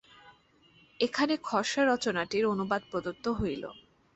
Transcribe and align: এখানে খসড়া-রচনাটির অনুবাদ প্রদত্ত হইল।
এখানে 0.99 1.33
খসড়া-রচনাটির 1.43 2.43
অনুবাদ 2.45 2.81
প্রদত্ত 2.91 3.25
হইল। 3.39 3.63